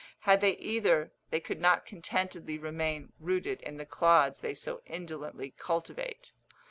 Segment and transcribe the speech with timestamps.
[0.21, 5.51] Had they either they could not contentedly remain rooted in the clods they so indolently
[5.55, 6.31] cultivate.